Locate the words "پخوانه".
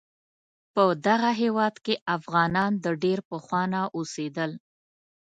3.29-3.81